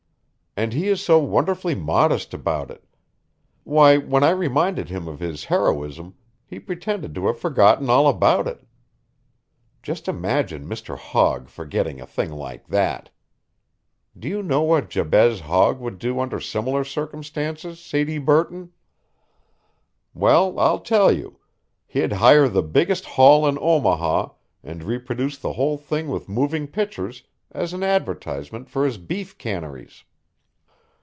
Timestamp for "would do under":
15.79-16.41